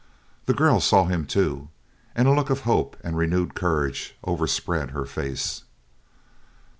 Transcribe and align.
The 0.47 0.55
girl 0.55 0.79
saw 0.79 1.05
him 1.05 1.27
too, 1.27 1.69
and 2.15 2.27
a 2.27 2.31
look 2.31 2.49
of 2.49 2.61
hope 2.61 2.97
and 3.03 3.15
renewed 3.15 3.53
courage 3.53 4.15
overspread 4.23 4.89
her 4.89 5.05
face. 5.05 5.61